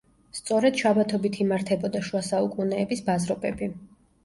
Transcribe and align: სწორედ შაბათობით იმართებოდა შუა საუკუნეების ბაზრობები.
სწორედ 0.37 0.79
შაბათობით 0.83 1.37
იმართებოდა 1.45 2.03
შუა 2.09 2.23
საუკუნეების 2.31 3.07
ბაზრობები. 3.13 3.73